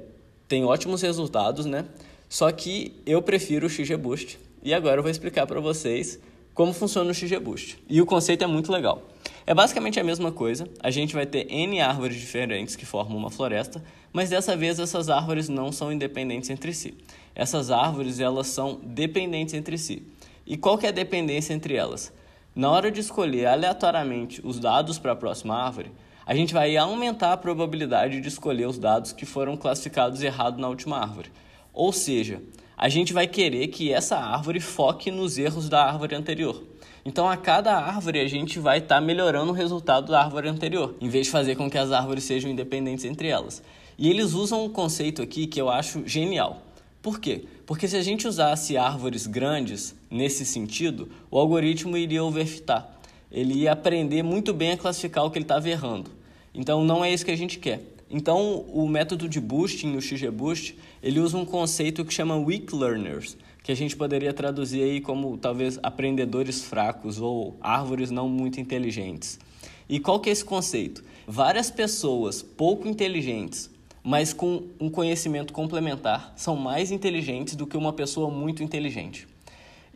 tem 0.47 0.63
ótimos 0.63 1.01
resultados, 1.01 1.65
né? 1.65 1.83
Só 2.29 2.49
que 2.53 2.93
eu 3.05 3.21
prefiro 3.21 3.67
o 3.67 3.69
XGBoost. 3.69 4.39
E 4.63 4.73
agora 4.73 4.99
eu 4.99 5.01
vou 5.03 5.11
explicar 5.11 5.45
para 5.45 5.59
vocês 5.59 6.17
como 6.53 6.71
funciona 6.71 7.11
o 7.11 7.13
XGBoost. 7.13 7.77
E 7.89 8.01
o 8.01 8.05
conceito 8.05 8.45
é 8.45 8.47
muito 8.47 8.71
legal. 8.71 9.01
É 9.45 9.53
basicamente 9.53 9.99
a 9.99 10.05
mesma 10.05 10.31
coisa. 10.31 10.69
A 10.79 10.89
gente 10.89 11.13
vai 11.13 11.25
ter 11.25 11.51
N 11.51 11.81
árvores 11.81 12.15
diferentes 12.15 12.77
que 12.77 12.85
formam 12.85 13.17
uma 13.17 13.29
floresta, 13.29 13.83
mas 14.13 14.29
dessa 14.29 14.55
vez 14.55 14.79
essas 14.79 15.09
árvores 15.09 15.49
não 15.49 15.69
são 15.69 15.91
independentes 15.91 16.49
entre 16.49 16.73
si. 16.73 16.93
Essas 17.35 17.71
árvores 17.71 18.21
elas 18.21 18.47
são 18.47 18.79
dependentes 18.81 19.53
entre 19.53 19.77
si. 19.77 20.01
E 20.47 20.55
qual 20.55 20.77
que 20.77 20.85
é 20.85 20.89
a 20.89 20.93
dependência 20.93 21.53
entre 21.53 21.75
elas? 21.75 22.13
Na 22.55 22.71
hora 22.71 22.89
de 22.89 23.01
escolher 23.01 23.47
aleatoriamente 23.47 24.39
os 24.41 24.61
dados 24.61 24.97
para 24.97 25.11
a 25.11 25.15
próxima 25.15 25.53
árvore, 25.53 25.91
a 26.25 26.33
gente 26.33 26.53
vai 26.53 26.77
aumentar 26.77 27.33
a 27.33 27.37
probabilidade 27.37 28.21
de 28.21 28.29
escolher 28.29 28.65
os 28.65 28.79
dados 28.79 29.11
que 29.11 29.25
foram 29.25 29.57
classificados 29.57 30.23
errado 30.23 30.57
na 30.57 30.69
última 30.69 30.97
árvore. 30.97 31.33
Ou 31.73 31.91
seja, 31.91 32.41
a 32.77 32.87
gente 32.87 33.11
vai 33.11 33.27
querer 33.27 33.67
que 33.67 33.91
essa 33.91 34.15
árvore 34.15 34.61
foque 34.61 35.11
nos 35.11 35.37
erros 35.37 35.67
da 35.67 35.83
árvore 35.83 36.15
anterior. 36.15 36.63
Então, 37.03 37.29
a 37.29 37.35
cada 37.35 37.75
árvore, 37.75 38.21
a 38.21 38.27
gente 38.27 38.57
vai 38.57 38.77
estar 38.77 38.95
tá 38.95 39.01
melhorando 39.01 39.51
o 39.51 39.55
resultado 39.55 40.13
da 40.13 40.23
árvore 40.23 40.47
anterior, 40.47 40.95
em 41.01 41.09
vez 41.09 41.25
de 41.25 41.33
fazer 41.33 41.57
com 41.57 41.69
que 41.69 41.77
as 41.77 41.91
árvores 41.91 42.23
sejam 42.23 42.49
independentes 42.49 43.03
entre 43.03 43.27
elas. 43.27 43.61
E 43.97 44.09
eles 44.09 44.31
usam 44.31 44.63
um 44.63 44.69
conceito 44.69 45.21
aqui 45.21 45.45
que 45.45 45.59
eu 45.59 45.69
acho 45.69 46.07
genial. 46.07 46.61
Por 47.05 47.19
quê? 47.19 47.43
Porque 47.67 47.87
se 47.87 47.95
a 47.95 48.01
gente 48.01 48.27
usasse 48.27 48.77
árvores 48.77 49.27
grandes 49.27 49.93
nesse 50.09 50.43
sentido, 50.43 51.07
o 51.29 51.37
algoritmo 51.37 51.95
iria 51.95 52.23
overfitar. 52.23 52.99
Ele 53.31 53.53
ia 53.53 53.73
aprender 53.73 54.23
muito 54.23 54.51
bem 54.51 54.71
a 54.71 54.77
classificar 54.77 55.23
o 55.23 55.29
que 55.29 55.37
ele 55.37 55.45
estava 55.45 55.69
errando. 55.69 56.09
Então 56.51 56.83
não 56.83 57.05
é 57.05 57.13
isso 57.13 57.23
que 57.23 57.29
a 57.29 57.37
gente 57.37 57.59
quer. 57.59 57.79
Então 58.09 58.65
o 58.73 58.89
método 58.89 59.29
de 59.29 59.39
boosting, 59.39 59.95
o 59.95 60.01
XGBoost, 60.01 60.79
ele 61.03 61.19
usa 61.19 61.37
um 61.37 61.45
conceito 61.45 62.03
que 62.03 62.11
chama 62.11 62.37
weak 62.37 62.75
learners, 62.75 63.37
que 63.61 63.71
a 63.71 63.75
gente 63.75 63.95
poderia 63.95 64.33
traduzir 64.33 64.81
aí 64.81 64.99
como 64.99 65.37
talvez 65.37 65.77
aprendedores 65.83 66.63
fracos 66.63 67.21
ou 67.21 67.55
árvores 67.61 68.09
não 68.09 68.27
muito 68.27 68.59
inteligentes. 68.59 69.39
E 69.87 69.99
qual 69.99 70.19
que 70.19 70.27
é 70.27 70.33
esse 70.33 70.43
conceito? 70.43 71.03
Várias 71.27 71.69
pessoas 71.69 72.41
pouco 72.41 72.87
inteligentes 72.87 73.74
mas 74.05 74.31
com 74.31 74.65
um 74.79 74.87
conhecimento 74.87 75.51
complementar, 75.51 76.31
são 76.35 76.55
mais 76.55 76.91
inteligentes 76.91 77.55
do 77.55 77.65
que 77.65 77.75
uma 77.75 77.91
pessoa 77.91 78.29
muito 78.29 78.61
inteligente. 78.61 79.27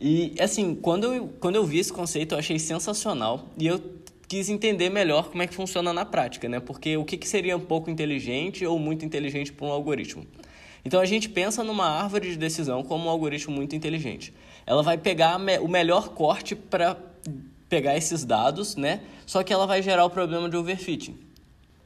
E 0.00 0.34
assim, 0.40 0.74
quando 0.74 1.14
eu, 1.14 1.28
quando 1.38 1.54
eu 1.54 1.64
vi 1.64 1.78
esse 1.78 1.92
conceito, 1.92 2.34
eu 2.34 2.38
achei 2.40 2.58
sensacional 2.58 3.46
e 3.56 3.68
eu 3.68 3.80
quis 4.26 4.48
entender 4.48 4.90
melhor 4.90 5.30
como 5.30 5.44
é 5.44 5.46
que 5.46 5.54
funciona 5.54 5.92
na 5.92 6.04
prática, 6.04 6.48
né? 6.48 6.58
Porque 6.58 6.96
o 6.96 7.04
que, 7.04 7.16
que 7.16 7.28
seria 7.28 7.56
um 7.56 7.60
pouco 7.60 7.88
inteligente 7.88 8.66
ou 8.66 8.80
muito 8.80 9.04
inteligente 9.04 9.52
para 9.52 9.66
um 9.66 9.70
algoritmo? 9.70 10.26
Então 10.84 11.00
a 11.00 11.04
gente 11.04 11.28
pensa 11.28 11.62
numa 11.62 11.86
árvore 11.86 12.30
de 12.30 12.36
decisão 12.36 12.82
como 12.82 13.06
um 13.06 13.10
algoritmo 13.10 13.54
muito 13.54 13.76
inteligente. 13.76 14.34
Ela 14.66 14.82
vai 14.82 14.98
pegar 14.98 15.38
o 15.62 15.68
melhor 15.68 16.08
corte 16.08 16.56
para 16.56 16.96
pegar 17.68 17.96
esses 17.96 18.24
dados, 18.24 18.74
né? 18.74 19.02
Só 19.24 19.44
que 19.44 19.52
ela 19.52 19.68
vai 19.68 19.80
gerar 19.82 20.04
o 20.04 20.10
problema 20.10 20.48
de 20.48 20.56
overfitting. 20.56 21.29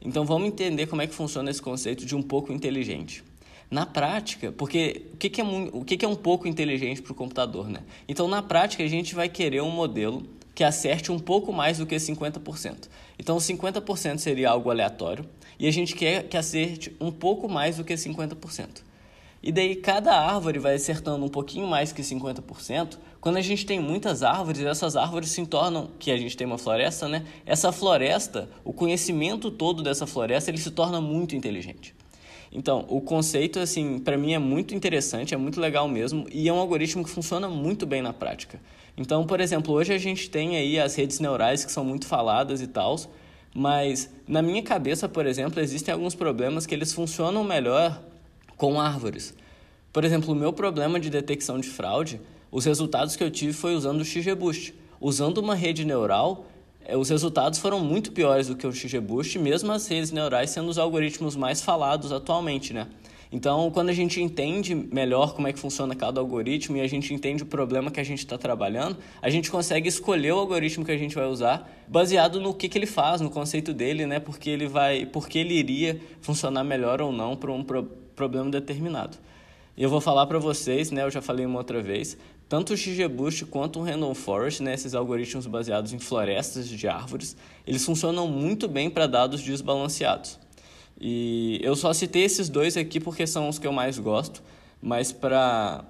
Então 0.05 0.23
vamos 0.23 0.47
entender 0.47 0.85
como 0.85 1.01
é 1.01 1.07
que 1.07 1.15
funciona 1.15 1.49
esse 1.49 1.61
conceito 1.61 2.05
de 2.05 2.15
um 2.15 2.21
pouco 2.21 2.53
inteligente. 2.53 3.23
Na 3.71 3.85
prática, 3.85 4.51
porque 4.51 5.07
o 5.11 5.17
que, 5.17 5.41
é, 5.41 5.43
o 5.73 5.83
que 5.83 6.05
é 6.05 6.07
um 6.07 6.15
pouco 6.15 6.47
inteligente 6.47 7.01
para 7.01 7.11
o 7.11 7.15
computador, 7.15 7.67
né? 7.67 7.79
Então 8.07 8.27
na 8.27 8.43
prática 8.43 8.83
a 8.83 8.87
gente 8.87 9.15
vai 9.15 9.27
querer 9.27 9.61
um 9.63 9.71
modelo 9.71 10.23
que 10.53 10.63
acerte 10.63 11.11
um 11.11 11.17
pouco 11.17 11.51
mais 11.51 11.79
do 11.79 11.85
que 11.85 11.95
50%. 11.95 12.87
Então 13.17 13.37
50% 13.37 14.19
seria 14.19 14.51
algo 14.51 14.69
aleatório 14.69 15.25
e 15.59 15.67
a 15.67 15.71
gente 15.71 15.95
quer 15.95 16.27
que 16.27 16.37
acerte 16.37 16.95
um 17.01 17.11
pouco 17.11 17.49
mais 17.49 17.77
do 17.77 17.83
que 17.83 17.95
50%. 17.95 18.67
E 19.45 19.51
daí 19.51 19.75
cada 19.75 20.11
árvore 20.11 20.57
vai 20.57 20.73
acertando 20.73 21.23
um 21.23 21.29
pouquinho 21.29 21.67
mais 21.67 21.91
que 21.91 22.01
50%. 22.01 22.97
Quando 23.21 23.37
a 23.37 23.41
gente 23.41 23.63
tem 23.63 23.79
muitas 23.79 24.23
árvores, 24.23 24.59
essas 24.61 24.95
árvores 24.95 25.29
se 25.29 25.45
tornam, 25.45 25.91
que 25.99 26.09
a 26.09 26.17
gente 26.17 26.35
tem 26.35 26.47
uma 26.47 26.57
floresta, 26.57 27.07
né? 27.07 27.23
Essa 27.45 27.71
floresta, 27.71 28.49
o 28.63 28.73
conhecimento 28.73 29.51
todo 29.51 29.83
dessa 29.83 30.07
floresta, 30.07 30.49
ele 30.49 30.57
se 30.57 30.71
torna 30.71 30.99
muito 30.99 31.35
inteligente. 31.35 31.93
Então, 32.51 32.87
o 32.89 32.99
conceito, 32.99 33.59
assim, 33.59 33.99
para 33.99 34.17
mim 34.17 34.33
é 34.33 34.39
muito 34.39 34.73
interessante, 34.73 35.35
é 35.35 35.37
muito 35.37 35.61
legal 35.61 35.87
mesmo, 35.87 36.25
e 36.31 36.49
é 36.49 36.53
um 36.53 36.57
algoritmo 36.57 37.03
que 37.03 37.09
funciona 37.11 37.47
muito 37.47 37.85
bem 37.85 38.01
na 38.01 38.13
prática. 38.13 38.59
Então, 38.97 39.27
por 39.27 39.39
exemplo, 39.39 39.75
hoje 39.75 39.93
a 39.93 39.99
gente 39.99 40.27
tem 40.27 40.55
aí 40.55 40.79
as 40.79 40.95
redes 40.95 41.19
neurais 41.19 41.63
que 41.63 41.71
são 41.71 41.85
muito 41.85 42.07
faladas 42.07 42.63
e 42.63 42.67
tal, 42.67 42.95
mas 43.53 44.09
na 44.27 44.41
minha 44.41 44.63
cabeça, 44.63 45.07
por 45.07 45.27
exemplo, 45.27 45.61
existem 45.61 45.93
alguns 45.93 46.15
problemas 46.15 46.65
que 46.65 46.73
eles 46.73 46.91
funcionam 46.91 47.43
melhor 47.43 48.01
com 48.57 48.79
árvores. 48.79 49.33
Por 49.91 50.03
exemplo, 50.03 50.33
o 50.33 50.35
meu 50.35 50.51
problema 50.51 50.99
de 50.99 51.09
detecção 51.09 51.59
de 51.59 51.69
fraude, 51.69 52.19
os 52.51 52.65
resultados 52.65 53.15
que 53.15 53.23
eu 53.23 53.31
tive 53.31 53.53
foi 53.53 53.75
usando 53.75 54.01
o 54.01 54.05
XGBoost. 54.05 54.73
Usando 54.99 55.37
uma 55.37 55.55
rede 55.55 55.85
neural, 55.85 56.45
eh, 56.85 56.97
os 56.97 57.09
resultados 57.09 57.59
foram 57.59 57.79
muito 57.79 58.11
piores 58.11 58.47
do 58.47 58.55
que 58.55 58.65
o 58.65 58.71
XGBoost, 58.71 59.39
mesmo 59.39 59.71
as 59.71 59.87
redes 59.87 60.11
neurais 60.11 60.49
sendo 60.49 60.69
os 60.69 60.77
algoritmos 60.77 61.35
mais 61.35 61.61
falados 61.61 62.11
atualmente, 62.11 62.73
né? 62.73 62.87
Então, 63.31 63.69
quando 63.71 63.89
a 63.89 63.93
gente 63.93 64.21
entende 64.21 64.73
melhor 64.73 65.33
como 65.33 65.47
é 65.47 65.53
que 65.53 65.59
funciona 65.59 65.95
cada 65.95 66.21
algoritmo 66.21 66.77
e 66.77 66.81
a 66.81 66.87
gente 66.87 67.13
entende 67.13 67.43
o 67.43 67.45
problema 67.45 67.91
que 67.91 67.99
a 67.99 68.03
gente 68.03 68.19
está 68.19 68.37
trabalhando, 68.37 68.97
a 69.21 69.29
gente 69.29 69.51
consegue 69.51 69.89
escolher 69.89 70.31
o 70.31 70.39
algoritmo 70.39 70.85
que 70.85 70.91
a 70.91 70.97
gente 70.97 71.15
vai 71.15 71.25
usar 71.25 71.69
baseado 71.87 72.39
no 72.39 72.53
que, 72.53 72.69
que 72.69 72.77
ele 72.77 72.85
faz, 72.85 73.19
no 73.19 73.29
conceito 73.29 73.73
dele, 73.73 74.05
né? 74.05 74.19
Porque 74.19 74.49
ele 74.49 74.67
vai, 74.67 75.05
porque 75.05 75.39
ele 75.39 75.53
iria 75.53 75.99
funcionar 76.21 76.63
melhor 76.63 77.01
ou 77.01 77.11
não 77.11 77.35
para 77.35 77.51
um 77.51 77.63
pro 77.63 78.04
problema 78.15 78.49
determinado. 78.49 79.17
E 79.77 79.83
eu 79.83 79.89
vou 79.89 79.99
falar 79.99 80.25
para 80.25 80.39
vocês, 80.39 80.89
né, 80.89 81.03
eu 81.03 81.11
já 81.11 81.21
falei 81.21 81.45
uma 81.45 81.57
outra 81.57 81.81
vez, 81.81 82.17
tanto 82.47 82.73
o 82.73 82.77
XGBoost 82.77 83.45
quanto 83.45 83.79
o 83.79 83.83
Random 83.83 84.13
Forest, 84.13 84.63
né, 84.63 84.73
esses 84.73 84.93
algoritmos 84.93 85.47
baseados 85.47 85.91
em 85.91 85.99
florestas 85.99 86.69
de 86.69 86.87
árvores, 86.87 87.35
eles 87.67 87.83
funcionam 87.83 88.27
muito 88.27 88.67
bem 88.67 88.89
para 88.89 89.05
dados 89.07 89.41
desbalanceados. 89.41 90.39
E 90.99 91.59
eu 91.61 91.75
só 91.75 91.91
citei 91.91 92.23
esses 92.23 92.47
dois 92.47 92.77
aqui 92.77 93.01
porque 93.01 93.27
são 93.27 93.49
os 93.49 93.59
que 93.59 93.67
eu 93.67 93.73
mais 93.73 93.99
gosto, 93.99 94.41
mas 94.81 95.11
para 95.11 95.83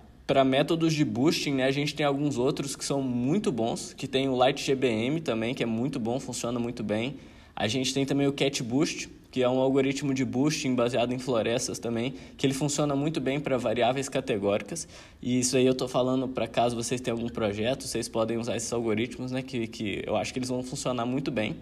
métodos 0.44 0.94
de 0.94 1.06
boosting, 1.06 1.54
né, 1.54 1.66
a 1.66 1.72
gente 1.72 1.94
tem 1.94 2.06
alguns 2.06 2.40
outros 2.40 2.76
que 2.76 2.84
são 2.84 3.04
muito 3.04 3.52
bons, 3.52 3.94
que 3.94 4.08
tem 4.08 4.28
o 4.28 4.36
LightGBM 4.36 5.22
também, 5.22 5.54
que 5.54 5.62
é 5.62 5.68
muito 5.68 6.00
bom, 6.00 6.20
funciona 6.20 6.58
muito 6.58 6.84
bem. 6.84 7.18
A 7.56 7.68
gente 7.68 7.94
tem 7.94 8.06
também 8.06 8.28
o 8.28 8.34
CatBoost, 8.34 9.10
que 9.32 9.44
é 9.44 9.50
um 9.50 9.60
algoritmo 9.60 10.14
de 10.14 10.24
boosting 10.24 10.76
baseado 10.76 11.14
em 11.14 11.20
florestas 11.20 11.80
também, 11.80 12.14
que 12.38 12.46
ele 12.46 12.54
funciona 12.54 12.96
muito 12.96 13.20
bem 13.20 13.40
para 13.40 13.58
variáveis 13.58 14.08
categóricas. 14.10 14.88
E 15.22 15.40
isso 15.40 15.58
aí 15.58 15.66
eu 15.66 15.72
estou 15.72 15.88
falando 15.88 16.28
para 16.28 16.48
caso 16.48 16.76
vocês 16.76 17.02
tenham 17.02 17.18
algum 17.18 17.30
projeto, 17.30 17.84
vocês 17.84 18.08
podem 18.08 18.38
usar 18.38 18.56
esses 18.56 18.72
algoritmos, 18.72 19.32
né, 19.32 19.42
que, 19.42 19.68
que 19.68 20.04
eu 20.06 20.16
acho 20.16 20.32
que 20.32 20.40
eles 20.40 20.50
vão 20.50 20.64
funcionar 20.64 21.06
muito 21.06 21.32
bem. 21.32 21.56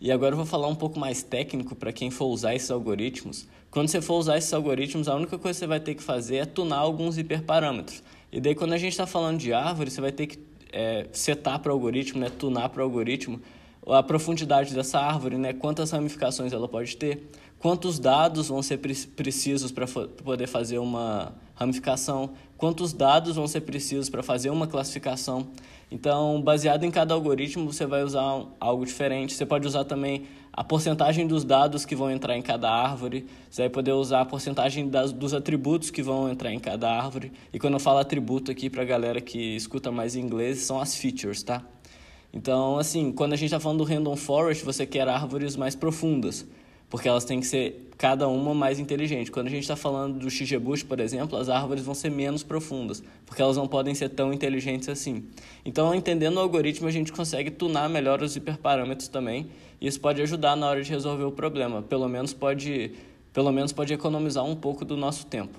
E 0.00 0.10
agora 0.10 0.32
eu 0.32 0.36
vou 0.36 0.46
falar 0.46 0.66
um 0.66 0.74
pouco 0.74 0.98
mais 0.98 1.22
técnico 1.22 1.76
para 1.76 1.92
quem 1.92 2.10
for 2.10 2.26
usar 2.26 2.56
esses 2.56 2.72
algoritmos. 2.72 3.46
Quando 3.70 3.86
você 3.86 4.00
for 4.00 4.14
usar 4.14 4.36
esses 4.36 4.52
algoritmos, 4.52 5.06
a 5.06 5.14
única 5.14 5.38
coisa 5.38 5.56
que 5.56 5.60
você 5.60 5.66
vai 5.68 5.78
ter 5.78 5.94
que 5.94 6.02
fazer 6.02 6.36
é 6.38 6.44
tunar 6.44 6.78
alguns 6.78 7.18
hiperparâmetros. 7.18 8.02
E 8.32 8.40
daí, 8.40 8.54
quando 8.54 8.72
a 8.72 8.78
gente 8.78 8.90
está 8.92 9.06
falando 9.06 9.38
de 9.38 9.52
árvore, 9.52 9.90
você 9.92 10.00
vai 10.00 10.10
ter 10.10 10.26
que 10.26 10.40
é, 10.72 11.06
setar 11.12 11.60
para 11.60 11.70
o 11.70 11.74
algoritmo, 11.74 12.20
né, 12.20 12.30
tunar 12.36 12.68
para 12.68 12.80
o 12.80 12.84
algoritmo 12.84 13.40
a 13.86 14.02
profundidade 14.02 14.74
dessa 14.74 14.98
árvore, 15.00 15.36
né? 15.36 15.52
quantas 15.52 15.90
ramificações 15.90 16.52
ela 16.52 16.68
pode 16.68 16.96
ter, 16.96 17.28
quantos 17.58 17.98
dados 17.98 18.48
vão 18.48 18.62
ser 18.62 18.78
precisos 18.78 19.72
para 19.72 19.86
poder 19.86 20.46
fazer 20.46 20.78
uma 20.78 21.34
ramificação, 21.54 22.30
quantos 22.56 22.92
dados 22.92 23.36
vão 23.36 23.46
ser 23.46 23.62
precisos 23.62 24.08
para 24.08 24.22
fazer 24.22 24.50
uma 24.50 24.66
classificação. 24.66 25.48
Então, 25.90 26.40
baseado 26.40 26.84
em 26.84 26.90
cada 26.90 27.12
algoritmo, 27.12 27.70
você 27.70 27.84
vai 27.84 28.02
usar 28.02 28.46
algo 28.58 28.84
diferente. 28.86 29.34
Você 29.34 29.44
pode 29.44 29.66
usar 29.66 29.84
também 29.84 30.26
a 30.52 30.62
porcentagem 30.62 31.26
dos 31.26 31.44
dados 31.44 31.84
que 31.84 31.96
vão 31.96 32.10
entrar 32.10 32.36
em 32.36 32.42
cada 32.42 32.70
árvore, 32.70 33.26
você 33.50 33.62
vai 33.62 33.70
poder 33.70 33.92
usar 33.92 34.20
a 34.20 34.24
porcentagem 34.24 34.88
das, 34.88 35.10
dos 35.10 35.32
atributos 35.32 35.90
que 35.90 36.02
vão 36.02 36.28
entrar 36.28 36.52
em 36.52 36.58
cada 36.58 36.90
árvore. 36.90 37.32
E 37.52 37.58
quando 37.58 37.74
eu 37.74 37.80
falo 37.80 37.98
atributo 37.98 38.50
aqui 38.50 38.68
para 38.68 38.82
a 38.82 38.84
galera 38.84 39.20
que 39.20 39.56
escuta 39.56 39.90
mais 39.90 40.14
inglês, 40.14 40.58
são 40.58 40.78
as 40.78 40.94
features, 40.94 41.42
tá? 41.42 41.62
Então, 42.32 42.78
assim, 42.78 43.12
quando 43.12 43.34
a 43.34 43.36
gente 43.36 43.48
está 43.48 43.60
falando 43.60 43.78
do 43.78 43.84
Random 43.84 44.16
Forest, 44.16 44.64
você 44.64 44.86
quer 44.86 45.06
árvores 45.06 45.54
mais 45.54 45.74
profundas, 45.74 46.46
porque 46.88 47.06
elas 47.06 47.24
têm 47.24 47.40
que 47.40 47.46
ser 47.46 47.90
cada 47.98 48.26
uma 48.26 48.54
mais 48.54 48.78
inteligente. 48.78 49.30
Quando 49.30 49.48
a 49.48 49.50
gente 49.50 49.62
está 49.62 49.76
falando 49.76 50.18
do 50.18 50.30
XGBoost, 50.30 50.86
por 50.86 50.98
exemplo, 50.98 51.38
as 51.38 51.50
árvores 51.50 51.84
vão 51.84 51.94
ser 51.94 52.10
menos 52.10 52.42
profundas, 52.42 53.02
porque 53.26 53.42
elas 53.42 53.56
não 53.56 53.68
podem 53.68 53.94
ser 53.94 54.08
tão 54.08 54.32
inteligentes 54.32 54.88
assim. 54.88 55.24
Então, 55.64 55.94
entendendo 55.94 56.36
o 56.36 56.40
algoritmo, 56.40 56.88
a 56.88 56.90
gente 56.90 57.12
consegue 57.12 57.50
tunar 57.50 57.88
melhor 57.88 58.22
os 58.22 58.34
hiperparâmetros 58.34 59.08
também, 59.08 59.46
e 59.78 59.86
isso 59.86 60.00
pode 60.00 60.22
ajudar 60.22 60.56
na 60.56 60.66
hora 60.66 60.82
de 60.82 60.90
resolver 60.90 61.24
o 61.24 61.32
problema. 61.32 61.82
Pelo 61.82 62.08
menos 62.08 62.32
pode, 62.32 62.92
pelo 63.32 63.52
menos 63.52 63.72
pode 63.72 63.92
economizar 63.92 64.44
um 64.44 64.56
pouco 64.56 64.84
do 64.86 64.96
nosso 64.96 65.26
tempo. 65.26 65.58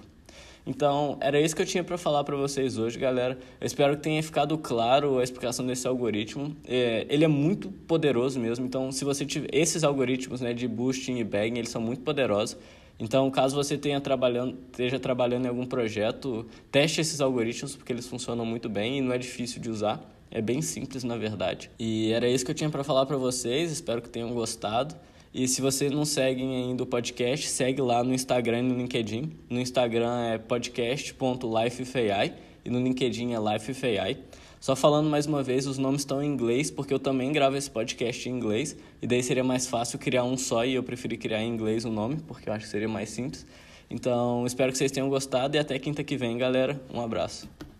Então, 0.66 1.18
era 1.20 1.40
isso 1.42 1.56
que 1.56 1.62
eu 1.62 1.66
tinha 1.66 1.84
para 1.84 1.98
falar 1.98 2.24
para 2.24 2.36
vocês 2.38 2.78
hoje, 2.78 2.98
galera. 2.98 3.38
Eu 3.60 3.68
espero 3.68 3.98
que 3.98 4.04
tenha 4.04 4.24
ficado 4.24 4.58
claro 4.58 5.20
a 5.20 5.24
explicação 5.24 5.66
desse 5.66 5.86
algoritmo. 5.88 6.56
É, 6.66 7.06
ele 7.10 7.26
é 7.26 7.28
muito 7.28 7.70
poderoso 7.70 8.40
mesmo. 8.40 8.66
Então, 8.66 8.92
se 8.92 9.04
você 9.04 9.26
tiver 9.26 9.50
esses 9.52 9.84
algoritmos, 9.84 10.40
né, 10.40 10.54
de 10.54 10.68
boosting 10.68 11.18
e 11.18 11.24
bagging, 11.24 11.58
eles 11.58 11.70
são 11.70 11.82
muito 11.82 12.02
poderosos. 12.02 12.58
Então, 12.98 13.30
caso 13.30 13.56
você 13.56 13.78
tenha 13.78 14.00
trabalhando, 14.00 14.58
esteja 14.72 15.00
trabalhando 15.00 15.46
em 15.46 15.50
algum 15.50 15.66
projeto, 15.66 16.46
teste 16.72 17.02
esses 17.02 17.20
algoritmos 17.20 17.76
porque 17.76 17.92
eles 17.92 18.08
funcionam 18.08 18.46
muito 18.46 18.70
bem 18.70 19.00
e 19.00 19.02
não 19.02 19.12
é 19.12 19.18
difícil 19.18 19.62
de 19.62 19.70
usar. 19.70 20.10
É 20.32 20.42
bem 20.42 20.62
simples, 20.62 21.04
na 21.04 21.18
verdade. 21.18 21.70
E 21.78 22.12
era 22.12 22.28
isso 22.28 22.46
que 22.46 22.52
eu 22.52 22.56
tinha 22.56 22.70
para 22.70 22.84
falar 22.84 23.06
para 23.06 23.18
vocês. 23.18 23.72
Espero 23.72 24.02
que 24.02 24.10
tenham 24.10 24.32
gostado. 24.32 24.96
E 25.34 25.48
se 25.48 25.62
vocês 25.62 25.92
não 25.92 26.06
seguem 26.06 26.56
ainda 26.56 26.84
o 26.84 26.86
podcast, 26.86 27.48
segue 27.48 27.82
lá 27.82 28.04
no 28.04 28.14
Instagram 28.14 28.60
e 28.60 28.62
no 28.62 28.78
LinkedIn. 28.78 29.32
No 29.50 29.60
Instagram 29.60 30.26
é 30.26 30.38
podcast.lifefai 30.38 32.36
e 32.64 32.70
no 32.70 32.80
LinkedIn 32.80 33.34
é 33.34 33.40
lifefai. 33.40 34.20
Só 34.60 34.76
falando 34.76 35.10
mais 35.10 35.26
uma 35.26 35.42
vez, 35.42 35.66
os 35.66 35.80
nomes 35.80 36.02
estão 36.02 36.22
em 36.22 36.28
inglês, 36.28 36.70
porque 36.70 36.94
eu 36.94 37.00
também 37.00 37.32
gravo 37.32 37.58
esse 37.58 37.70
podcast 37.70 38.30
em 38.30 38.32
inglês, 38.32 38.78
e 39.02 39.08
daí 39.08 39.24
seria 39.24 39.44
mais 39.44 39.66
fácil 39.66 39.98
criar 39.98 40.24
um 40.24 40.38
só, 40.38 40.64
e 40.64 40.76
eu 40.76 40.84
preferi 40.84 41.18
criar 41.18 41.42
em 41.42 41.50
inglês 41.50 41.84
o 41.84 41.90
nome, 41.90 42.18
porque 42.28 42.48
eu 42.48 42.54
acho 42.54 42.66
que 42.66 42.72
seria 42.72 42.88
mais 42.88 43.10
simples. 43.10 43.44
Então, 43.90 44.46
espero 44.46 44.72
que 44.72 44.78
vocês 44.78 44.92
tenham 44.92 45.10
gostado 45.10 45.58
e 45.58 45.60
até 45.60 45.78
quinta 45.80 46.04
que 46.04 46.16
vem, 46.16 46.38
galera. 46.38 46.80
Um 46.94 47.02
abraço. 47.02 47.50